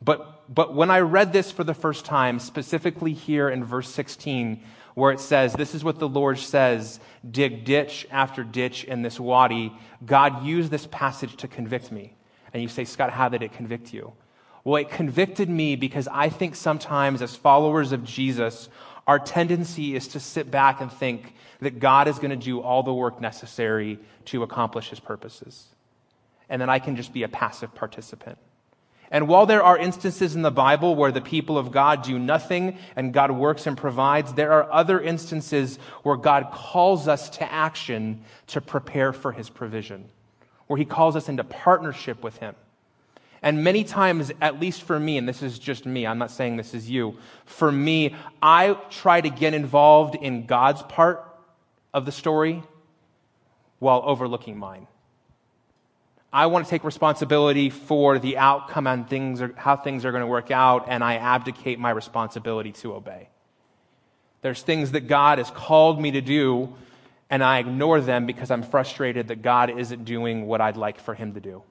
But, 0.01 0.53
but 0.55 0.73
when 0.73 0.89
I 0.89 1.01
read 1.01 1.33
this 1.33 1.51
for 1.51 1.65
the 1.65 1.73
first 1.73 2.05
time, 2.05 2.39
specifically 2.39 3.11
here 3.11 3.49
in 3.49 3.65
verse 3.65 3.89
16, 3.89 4.63
where 4.93 5.11
it 5.11 5.19
says, 5.19 5.51
This 5.51 5.75
is 5.75 5.83
what 5.83 5.99
the 5.99 6.07
Lord 6.07 6.39
says 6.39 7.01
dig 7.29 7.65
ditch 7.65 8.07
after 8.11 8.45
ditch 8.45 8.85
in 8.85 9.01
this 9.01 9.19
wadi, 9.19 9.73
God 10.05 10.45
used 10.45 10.71
this 10.71 10.87
passage 10.89 11.35
to 11.35 11.49
convict 11.49 11.91
me. 11.91 12.13
And 12.55 12.61
you 12.61 12.69
say, 12.69 12.85
Scott, 12.85 13.09
how 13.09 13.27
did 13.27 13.43
it 13.43 13.51
convict 13.51 13.93
you? 13.93 14.13
Well, 14.63 14.81
it 14.81 14.89
convicted 14.89 15.49
me 15.49 15.75
because 15.75 16.07
I 16.07 16.29
think 16.29 16.55
sometimes 16.55 17.21
as 17.21 17.35
followers 17.35 17.91
of 17.91 18.05
Jesus, 18.05 18.69
our 19.05 19.19
tendency 19.19 19.93
is 19.93 20.07
to 20.07 20.21
sit 20.21 20.49
back 20.49 20.79
and 20.79 20.89
think, 20.89 21.33
that 21.59 21.79
God 21.79 22.07
is 22.07 22.17
going 22.17 22.29
to 22.29 22.37
do 22.37 22.61
all 22.61 22.81
the 22.81 22.93
work 22.93 23.19
necessary 23.19 23.99
to 24.25 24.41
accomplish 24.43 24.89
his 24.89 25.01
purposes. 25.01 25.67
And 26.47 26.61
then 26.61 26.69
I 26.69 26.79
can 26.79 26.95
just 26.95 27.11
be 27.11 27.23
a 27.23 27.27
passive 27.27 27.75
participant. 27.75 28.37
And 29.11 29.27
while 29.27 29.45
there 29.45 29.61
are 29.61 29.77
instances 29.77 30.33
in 30.33 30.41
the 30.41 30.49
Bible 30.49 30.95
where 30.95 31.11
the 31.11 31.19
people 31.19 31.57
of 31.57 31.73
God 31.73 32.03
do 32.03 32.17
nothing 32.17 32.77
and 32.95 33.13
God 33.13 33.31
works 33.31 33.67
and 33.67 33.77
provides, 33.77 34.33
there 34.33 34.53
are 34.53 34.71
other 34.71 35.01
instances 35.01 35.77
where 36.03 36.15
God 36.15 36.51
calls 36.53 37.09
us 37.09 37.29
to 37.31 37.51
action 37.51 38.23
to 38.47 38.61
prepare 38.61 39.11
for 39.11 39.33
his 39.33 39.49
provision, 39.49 40.09
where 40.67 40.77
he 40.77 40.85
calls 40.85 41.15
us 41.15 41.29
into 41.29 41.43
partnership 41.43 42.23
with 42.23 42.37
him. 42.37 42.55
And 43.41 43.63
many 43.63 43.83
times, 43.83 44.31
at 44.41 44.59
least 44.59 44.81
for 44.81 44.99
me, 44.99 45.17
and 45.17 45.29
this 45.29 45.43
is 45.43 45.59
just 45.59 45.85
me, 45.85 46.07
I'm 46.07 46.17
not 46.17 46.31
saying 46.31 46.57
this 46.57 46.73
is 46.73 46.89
you, 46.89 47.17
for 47.45 47.71
me, 47.71 48.15
I 48.41 48.73
try 48.89 49.21
to 49.21 49.29
get 49.29 49.53
involved 49.53 50.15
in 50.15 50.47
God's 50.47 50.81
part 50.83 51.23
of 51.93 52.05
the 52.05 52.11
story 52.11 52.63
while 53.79 54.01
overlooking 54.03 54.57
mine. 54.57 54.87
I 56.33 56.47
want 56.47 56.65
to 56.65 56.69
take 56.69 56.83
responsibility 56.83 57.69
for 57.69 58.19
the 58.19 58.37
outcome 58.37 58.87
and 58.87 59.07
things 59.07 59.41
are, 59.41 59.53
how 59.55 59.77
things 59.77 60.03
are 60.05 60.11
going 60.11 60.23
to 60.23 60.27
work 60.27 60.51
out, 60.51 60.87
and 60.89 61.03
I 61.03 61.15
abdicate 61.15 61.79
my 61.79 61.91
responsibility 61.91 62.71
to 62.73 62.93
obey. 62.95 63.29
There's 64.41 64.61
things 64.61 64.91
that 64.91 65.07
God 65.07 65.37
has 65.37 65.49
called 65.51 66.01
me 66.01 66.11
to 66.11 66.21
do, 66.21 66.75
and 67.29 67.43
I 67.43 67.59
ignore 67.59 68.01
them 68.01 68.25
because 68.25 68.51
I'm 68.51 68.63
frustrated 68.63 69.29
that 69.29 69.41
God 69.41 69.77
isn't 69.77 70.05
doing 70.05 70.45
what 70.45 70.61
I'd 70.61 70.77
like 70.77 70.99
for 70.99 71.13
Him 71.13 71.33
to 71.33 71.39
do. 71.39 71.63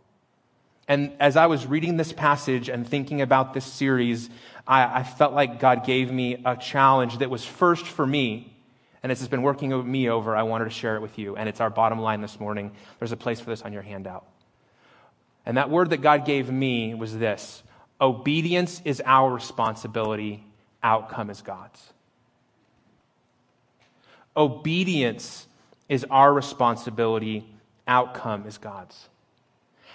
And 0.86 1.12
as 1.18 1.36
I 1.36 1.46
was 1.46 1.66
reading 1.66 1.96
this 1.96 2.12
passage 2.12 2.68
and 2.68 2.86
thinking 2.86 3.22
about 3.22 3.54
this 3.54 3.64
series, 3.64 4.28
I, 4.66 5.00
I, 5.00 5.02
felt 5.02 5.32
like 5.32 5.58
God 5.58 5.86
gave 5.86 6.12
me 6.12 6.42
a 6.44 6.56
challenge 6.56 7.18
that 7.18 7.30
was 7.30 7.44
first 7.44 7.86
for 7.86 8.06
me. 8.06 8.54
And 9.02 9.10
it's 9.10 9.26
been 9.26 9.42
working 9.42 9.90
me 9.90 10.08
over, 10.08 10.36
I 10.36 10.42
wanted 10.42 10.64
to 10.64 10.70
share 10.70 10.96
it 10.96 11.02
with 11.02 11.18
you. 11.18 11.36
And 11.36 11.48
it's 11.48 11.60
our 11.60 11.70
bottom 11.70 12.00
line 12.00 12.20
this 12.20 12.38
morning. 12.38 12.72
There's 12.98 13.12
a 13.12 13.16
place 13.16 13.40
for 13.40 13.50
this 13.50 13.62
on 13.62 13.72
your 13.72 13.82
handout. 13.82 14.26
And 15.46 15.56
that 15.56 15.70
word 15.70 15.90
that 15.90 15.98
God 15.98 16.26
gave 16.26 16.50
me 16.50 16.94
was 16.94 17.16
this 17.16 17.62
obedience 18.00 18.82
is 18.84 19.02
our 19.04 19.32
responsibility, 19.32 20.44
outcome 20.82 21.30
is 21.30 21.40
God's. 21.40 21.92
Obedience 24.36 25.46
is 25.88 26.04
our 26.10 26.32
responsibility, 26.32 27.46
outcome 27.86 28.46
is 28.46 28.58
God's. 28.58 29.08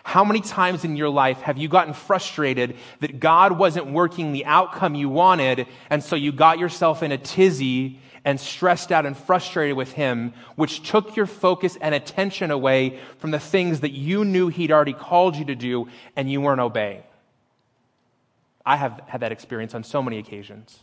How 0.04 0.24
many 0.24 0.40
times 0.42 0.86
in 0.86 0.96
your 0.96 1.10
life 1.10 1.42
have 1.42 1.58
you 1.58 1.68
gotten 1.68 1.94
frustrated 1.94 2.76
that 3.02 3.20
God 3.20 3.58
wasn't 3.58 3.88
working 3.88 4.32
the 4.32 4.46
outcome 4.46 4.96
you 4.96 5.10
wanted, 5.10 5.68
and 5.90 6.04
so 6.04 6.16
you 6.16 6.32
got 6.32 6.58
yourself 6.58 7.04
in 7.04 7.12
a 7.12 7.18
tizzy 7.18 8.00
and 8.26 8.40
stressed 8.40 8.92
out 8.92 9.06
and 9.06 9.16
frustrated 9.18 9.76
with 9.76 9.92
Him, 9.94 10.34
which 10.56 10.88
took 10.88 11.16
your 11.16 11.26
focus 11.26 11.78
and 11.80 11.94
attention 11.94 12.52
away 12.52 13.00
from 13.18 13.32
the 13.32 13.40
things 13.40 13.82
that 13.82 13.92
you 13.92 14.26
knew 14.26 14.48
He'd 14.48 14.72
already 14.72 14.94
called 14.94 15.36
you 15.36 15.46
to 15.46 15.56
do 15.56 15.88
and 16.16 16.32
you 16.32 16.42
weren't 16.42 16.62
obeying? 16.62 17.04
I 18.66 18.78
have 18.78 19.02
had 19.08 19.22
that 19.22 19.32
experience 19.32 19.74
on 19.74 19.84
so 19.84 20.02
many 20.02 20.18
occasions. 20.18 20.80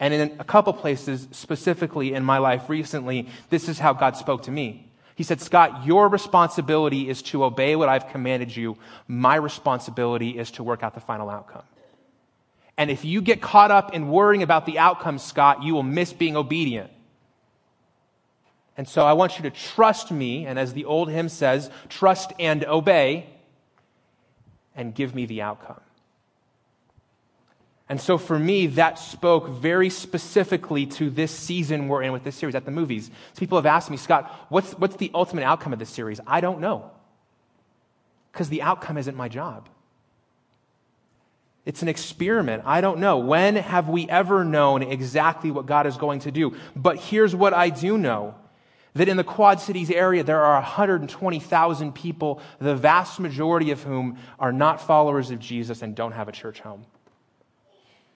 And 0.00 0.14
in 0.14 0.36
a 0.38 0.44
couple 0.44 0.72
places, 0.72 1.26
specifically 1.32 2.14
in 2.14 2.24
my 2.24 2.38
life 2.38 2.68
recently, 2.68 3.28
this 3.50 3.68
is 3.68 3.78
how 3.78 3.92
God 3.92 4.16
spoke 4.16 4.44
to 4.44 4.50
me. 4.50 4.88
He 5.16 5.24
said, 5.24 5.40
Scott, 5.40 5.84
your 5.84 6.08
responsibility 6.08 7.08
is 7.08 7.22
to 7.22 7.42
obey 7.42 7.74
what 7.74 7.88
I've 7.88 8.08
commanded 8.08 8.56
you. 8.56 8.76
My 9.08 9.34
responsibility 9.34 10.38
is 10.38 10.52
to 10.52 10.62
work 10.62 10.84
out 10.84 10.94
the 10.94 11.00
final 11.00 11.28
outcome. 11.28 11.64
And 12.76 12.92
if 12.92 13.04
you 13.04 13.20
get 13.20 13.40
caught 13.40 13.72
up 13.72 13.92
in 13.92 14.08
worrying 14.08 14.44
about 14.44 14.64
the 14.64 14.78
outcome, 14.78 15.18
Scott, 15.18 15.64
you 15.64 15.74
will 15.74 15.82
miss 15.82 16.12
being 16.12 16.36
obedient. 16.36 16.90
And 18.76 18.88
so 18.88 19.04
I 19.04 19.14
want 19.14 19.36
you 19.36 19.42
to 19.42 19.50
trust 19.50 20.12
me, 20.12 20.46
and 20.46 20.56
as 20.56 20.72
the 20.72 20.84
old 20.84 21.10
hymn 21.10 21.28
says, 21.28 21.68
trust 21.88 22.32
and 22.38 22.64
obey, 22.64 23.26
and 24.76 24.94
give 24.94 25.16
me 25.16 25.26
the 25.26 25.42
outcome. 25.42 25.80
And 27.88 28.00
so 28.00 28.18
for 28.18 28.38
me, 28.38 28.66
that 28.68 28.98
spoke 28.98 29.48
very 29.48 29.88
specifically 29.88 30.84
to 30.86 31.08
this 31.08 31.30
season 31.30 31.88
we're 31.88 32.02
in 32.02 32.12
with 32.12 32.22
this 32.22 32.36
series 32.36 32.54
at 32.54 32.66
the 32.66 32.70
movies. 32.70 33.10
So 33.32 33.40
people 33.40 33.56
have 33.56 33.66
asked 33.66 33.90
me, 33.90 33.96
Scott, 33.96 34.30
what's, 34.50 34.72
what's 34.72 34.96
the 34.96 35.10
ultimate 35.14 35.44
outcome 35.44 35.72
of 35.72 35.78
this 35.78 35.88
series? 35.88 36.20
I 36.26 36.40
don't 36.40 36.60
know. 36.60 36.90
Because 38.30 38.50
the 38.50 38.62
outcome 38.62 38.98
isn't 38.98 39.16
my 39.16 39.28
job. 39.28 39.68
It's 41.64 41.82
an 41.82 41.88
experiment. 41.88 42.62
I 42.66 42.80
don't 42.80 42.98
know. 42.98 43.18
When 43.18 43.56
have 43.56 43.88
we 43.88 44.08
ever 44.08 44.44
known 44.44 44.82
exactly 44.82 45.50
what 45.50 45.66
God 45.66 45.86
is 45.86 45.96
going 45.96 46.20
to 46.20 46.30
do? 46.30 46.56
But 46.76 46.96
here's 46.98 47.34
what 47.34 47.54
I 47.54 47.70
do 47.70 47.96
know 47.96 48.34
that 48.94 49.08
in 49.08 49.16
the 49.16 49.24
Quad 49.24 49.60
Cities 49.60 49.90
area, 49.90 50.24
there 50.24 50.42
are 50.42 50.54
120,000 50.54 51.94
people, 51.94 52.40
the 52.58 52.74
vast 52.74 53.20
majority 53.20 53.70
of 53.70 53.82
whom 53.82 54.18
are 54.38 54.52
not 54.52 54.80
followers 54.80 55.30
of 55.30 55.38
Jesus 55.38 55.82
and 55.82 55.94
don't 55.94 56.12
have 56.12 56.28
a 56.28 56.32
church 56.32 56.60
home. 56.60 56.84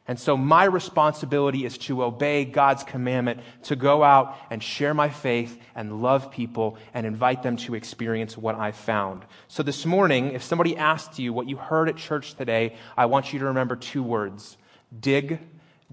And 0.08 0.18
so 0.18 0.36
my 0.36 0.64
responsibility 0.64 1.64
is 1.64 1.78
to 1.78 2.02
obey 2.02 2.44
God's 2.44 2.82
commandment 2.82 3.40
to 3.64 3.76
go 3.76 4.02
out 4.02 4.36
and 4.50 4.60
share 4.60 4.94
my 4.94 5.08
faith 5.08 5.56
and 5.76 6.02
love 6.02 6.32
people 6.32 6.76
and 6.92 7.06
invite 7.06 7.44
them 7.44 7.56
to 7.58 7.76
experience 7.76 8.36
what 8.36 8.56
I 8.56 8.72
found. 8.72 9.24
So 9.46 9.62
this 9.62 9.86
morning, 9.86 10.32
if 10.32 10.42
somebody 10.42 10.76
asked 10.76 11.20
you 11.20 11.32
what 11.32 11.48
you 11.48 11.56
heard 11.56 11.88
at 11.88 11.96
church 11.96 12.34
today, 12.34 12.74
I 12.96 13.06
want 13.06 13.32
you 13.32 13.38
to 13.40 13.46
remember 13.46 13.76
two 13.76 14.02
words 14.02 14.56
dig 14.98 15.38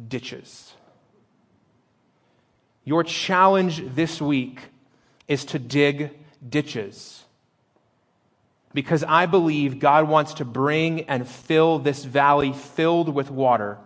ditches. 0.08 0.74
Your 2.84 3.04
challenge 3.04 3.84
this 3.94 4.20
week 4.20 4.60
is 5.28 5.46
to 5.46 5.60
dig 5.60 6.18
ditches. 6.48 7.24
Because 8.74 9.04
I 9.04 9.28
believe 9.28 9.80
God 9.80 10.08
wants 10.08 10.36
to 10.36 10.46
bring 10.46 11.02
and 11.02 11.28
fill 11.28 11.78
this 11.78 12.04
valley 12.04 12.54
filled 12.54 13.10
with 13.10 13.30
water 13.30 13.78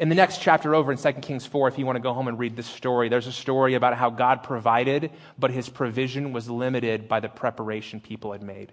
in 0.00 0.08
the 0.08 0.14
next 0.14 0.40
chapter 0.40 0.74
over 0.74 0.90
in 0.90 0.96
2 0.96 1.12
Kings 1.20 1.44
4, 1.44 1.68
if 1.68 1.78
you 1.78 1.84
want 1.84 1.96
to 1.96 2.00
go 2.00 2.14
home 2.14 2.26
and 2.26 2.38
read 2.38 2.56
this 2.56 2.66
story, 2.66 3.10
there's 3.10 3.26
a 3.26 3.32
story 3.32 3.74
about 3.74 3.94
how 3.94 4.08
God 4.08 4.42
provided, 4.42 5.10
but 5.38 5.50
his 5.50 5.68
provision 5.68 6.32
was 6.32 6.48
limited 6.48 7.06
by 7.06 7.20
the 7.20 7.28
preparation 7.28 8.00
people 8.00 8.32
had 8.32 8.42
made. 8.42 8.72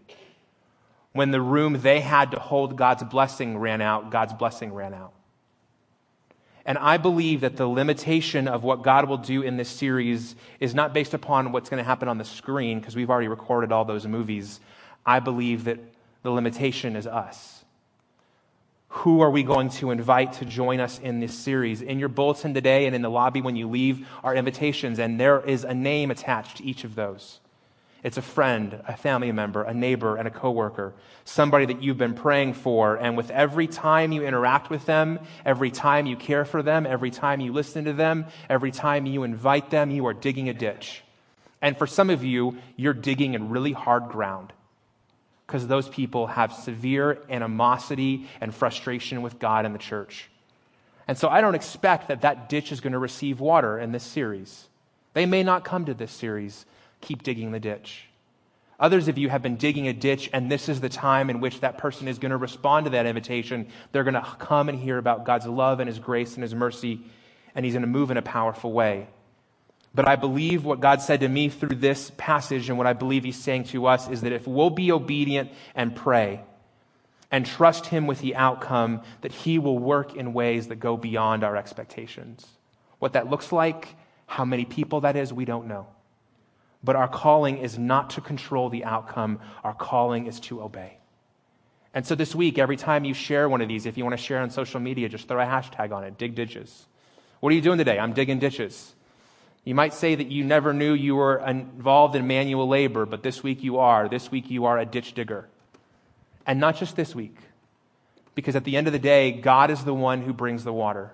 When 1.12 1.32
the 1.32 1.42
room 1.42 1.82
they 1.82 2.00
had 2.00 2.32
to 2.32 2.40
hold 2.40 2.78
God's 2.78 3.04
blessing 3.04 3.58
ran 3.58 3.82
out, 3.82 4.10
God's 4.10 4.32
blessing 4.32 4.74
ran 4.74 4.94
out. 4.94 5.12
And 6.66 6.78
I 6.78 6.96
believe 6.96 7.42
that 7.42 7.58
the 7.58 7.68
limitation 7.68 8.48
of 8.48 8.64
what 8.64 8.82
God 8.82 9.10
will 9.10 9.18
do 9.18 9.42
in 9.42 9.58
this 9.58 9.70
series 9.70 10.38
is 10.62 10.74
not 10.74 10.94
based 10.94 11.14
upon 11.14 11.52
what's 11.52 11.70
going 11.70 11.84
to 11.84 11.88
happen 11.88 12.08
on 12.08 12.18
the 12.18 12.26
screen, 12.26 12.80
because 12.80 12.96
we've 12.96 13.10
already 13.10 13.28
recorded 13.28 13.74
all 13.74 13.84
those 13.84 14.08
movies. 14.08 14.62
I 15.06 15.20
believe 15.20 15.66
that 15.66 15.80
the 16.24 16.32
limitation 16.32 16.96
is 16.96 17.06
us 17.06 17.57
who 18.98 19.22
are 19.22 19.30
we 19.30 19.44
going 19.44 19.70
to 19.70 19.92
invite 19.92 20.34
to 20.34 20.46
join 20.46 20.80
us 20.80 20.98
in 21.00 21.20
this 21.20 21.34
series? 21.34 21.84
In 21.84 22.00
your 22.00 22.10
bulletin 22.10 22.56
today 22.56 22.88
and 22.88 22.96
in 22.96 23.04
the 23.04 23.10
lobby 23.10 23.42
when 23.42 23.56
you 23.56 23.70
leave 23.70 24.08
are 24.24 24.36
invitations, 24.36 24.98
and 24.98 25.20
there 25.20 25.40
is 25.40 25.64
a 25.64 25.74
name 25.74 26.10
attached 26.10 26.58
to 26.58 26.64
each 26.64 26.84
of 26.84 26.96
those. 26.96 27.40
It's 28.04 28.18
a 28.18 28.24
friend, 28.24 28.82
a 28.88 28.98
family 28.98 29.32
member, 29.32 29.62
a 29.62 29.74
neighbor, 29.74 30.18
and 30.18 30.28
a 30.28 30.32
coworker, 30.32 30.94
somebody 31.26 31.66
that 31.68 31.84
you've 31.84 31.98
been 31.98 32.16
praying 32.16 32.54
for. 32.54 32.96
And 32.96 33.16
with 33.16 33.30
every 33.30 33.68
time 33.68 34.12
you 34.12 34.26
interact 34.26 34.72
with 34.72 34.86
them, 34.86 35.20
every 35.46 35.70
time 35.70 36.08
you 36.08 36.16
care 36.16 36.46
for 36.46 36.64
them, 36.64 36.88
every 36.88 37.12
time 37.12 37.40
you 37.40 37.54
listen 37.54 37.86
to 37.86 37.94
them, 37.94 38.26
every 38.50 38.72
time 38.72 39.06
you 39.06 39.24
invite 39.24 39.70
them, 39.70 39.92
you 39.92 40.08
are 40.08 40.14
digging 40.14 40.50
a 40.50 40.54
ditch. 40.54 41.04
And 41.62 41.78
for 41.78 41.86
some 41.86 42.10
of 42.10 42.24
you, 42.24 42.58
you're 42.76 42.94
digging 42.94 43.36
in 43.36 43.50
really 43.50 43.74
hard 43.74 44.10
ground 44.10 44.54
because 45.48 45.66
those 45.66 45.88
people 45.88 46.28
have 46.28 46.52
severe 46.52 47.20
animosity 47.30 48.28
and 48.42 48.54
frustration 48.54 49.22
with 49.22 49.40
God 49.40 49.66
and 49.66 49.74
the 49.74 49.80
church. 49.80 50.30
And 51.08 51.18
so 51.18 51.30
I 51.30 51.40
don't 51.40 51.56
expect 51.56 52.10
that 52.10 52.22
that 52.22 52.50
ditch 52.50 52.74
is 52.74 52.82
going 52.82 52.92
to 52.92 53.00
receive 53.00 53.40
water 53.40 53.80
in 53.80 53.94
this 53.94 54.04
series. 54.04 54.68
They 55.14 55.26
may 55.26 55.44
not 55.44 55.64
come 55.64 55.86
to 55.86 55.94
this 55.94 56.12
series. 56.12 56.66
Keep 57.00 57.24
digging 57.24 57.54
the 57.54 57.62
ditch. 57.62 58.04
Others 58.80 59.08
of 59.08 59.18
you 59.18 59.30
have 59.30 59.42
been 59.42 59.56
digging 59.56 59.88
a 59.88 59.94
ditch, 59.94 60.30
and 60.34 60.52
this 60.52 60.70
is 60.70 60.82
the 60.82 60.90
time 60.90 61.30
in 61.30 61.40
which 61.40 61.62
that 61.62 61.78
person 61.78 62.08
is 62.08 62.20
going 62.20 62.32
to 62.32 62.38
respond 62.38 62.86
to 62.86 62.90
that 62.92 63.06
invitation. 63.06 63.68
They're 63.92 64.04
going 64.04 64.14
to 64.14 64.28
come 64.38 64.70
and 64.70 64.78
hear 64.78 64.98
about 64.98 65.26
God's 65.26 65.48
love 65.48 65.80
and 65.80 65.88
His 65.88 65.98
grace 65.98 66.36
and 66.36 66.44
His 66.44 66.54
mercy, 66.54 67.02
and 67.56 67.66
He's 67.66 67.74
going 67.74 67.82
to 67.82 67.88
move 67.88 68.12
in 68.12 68.18
a 68.18 68.22
powerful 68.22 68.72
way. 68.72 69.08
But 69.98 70.08
I 70.08 70.16
believe 70.16 70.64
what 70.64 70.80
God 70.80 71.02
said 71.02 71.22
to 71.22 71.28
me 71.28 71.50
through 71.50 71.78
this 71.78 72.12
passage 72.18 72.70
and 72.70 72.78
what 72.78 72.86
I 72.86 72.94
believe 72.94 73.24
He's 73.24 73.36
saying 73.36 73.64
to 73.70 73.88
us 73.88 74.08
is 74.08 74.22
that 74.22 74.32
if 74.32 74.46
we'll 74.46 74.70
be 74.70 74.92
obedient 74.92 75.50
and 75.74 75.96
pray 75.96 76.42
and 77.32 77.44
trust 77.44 77.88
Him 77.88 78.06
with 78.06 78.20
the 78.20 78.36
outcome, 78.36 79.02
that 79.22 79.32
He 79.32 79.58
will 79.58 79.80
work 79.80 80.16
in 80.16 80.34
ways 80.34 80.68
that 80.68 80.76
go 80.76 80.98
beyond 80.98 81.44
our 81.44 81.58
expectations. 81.58 82.46
What 83.00 83.14
that 83.14 83.32
looks 83.32 83.52
like, 83.52 83.96
how 84.28 84.46
many 84.46 84.66
people 84.66 85.02
that 85.02 85.16
is, 85.16 85.34
we 85.34 85.46
don't 85.46 85.66
know. 85.66 85.88
But 86.84 86.96
our 86.96 87.08
calling 87.08 87.58
is 87.58 87.80
not 87.80 88.12
to 88.12 88.22
control 88.22 88.70
the 88.70 88.86
outcome, 88.86 89.40
our 89.64 89.74
calling 89.74 90.28
is 90.28 90.40
to 90.42 90.62
obey. 90.62 91.00
And 91.96 92.06
so 92.06 92.14
this 92.14 92.36
week, 92.36 92.60
every 92.60 92.78
time 92.78 93.04
you 93.04 93.16
share 93.16 93.50
one 93.50 93.62
of 93.62 93.68
these, 93.68 93.88
if 93.88 93.98
you 93.98 94.04
want 94.04 94.16
to 94.16 94.24
share 94.24 94.42
on 94.42 94.52
social 94.52 94.80
media, 94.80 95.10
just 95.10 95.28
throw 95.28 95.42
a 95.42 95.48
hashtag 95.48 95.92
on 95.92 96.04
it 96.04 96.20
dig 96.20 96.36
ditches. 96.36 96.86
What 97.40 97.52
are 97.52 97.56
you 97.56 97.62
doing 97.62 97.80
today? 97.80 97.98
I'm 97.98 98.14
digging 98.14 98.38
ditches. 98.38 98.94
You 99.68 99.76
might 99.76 99.94
say 99.94 100.16
that 100.16 100.32
you 100.32 100.46
never 100.46 100.72
knew 100.72 100.94
you 100.94 101.16
were 101.16 101.46
involved 101.46 102.16
in 102.16 102.26
manual 102.26 102.70
labor, 102.70 103.06
but 103.06 103.22
this 103.22 103.44
week 103.44 103.64
you 103.64 103.80
are. 103.80 104.08
This 104.08 104.32
week 104.32 104.50
you 104.50 104.64
are 104.64 104.80
a 104.80 104.86
ditch 104.86 105.14
digger. 105.14 105.50
And 106.46 106.62
not 106.62 106.78
just 106.78 106.96
this 106.96 107.14
week, 107.14 107.36
because 108.34 108.56
at 108.56 108.64
the 108.64 108.78
end 108.78 108.88
of 108.88 108.94
the 108.94 108.98
day, 108.98 109.34
God 109.34 109.70
is 109.70 109.84
the 109.84 109.94
one 109.94 110.22
who 110.22 110.32
brings 110.32 110.64
the 110.64 110.72
water. 110.72 111.12